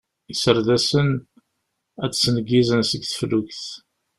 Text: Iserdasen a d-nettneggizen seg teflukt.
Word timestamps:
Iserdasen 0.31 1.09
a 2.03 2.05
d-nettneggizen 2.07 2.81
seg 2.89 3.01
teflukt. 3.05 3.63